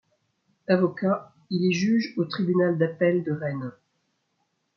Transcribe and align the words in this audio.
Avocat, 0.67 1.31
il 1.51 1.63
est 1.69 1.73
juge 1.73 2.15
au 2.17 2.25
tribunal 2.25 2.75
d'appel 2.79 3.23
de 3.23 3.33
Rennes. 3.33 3.71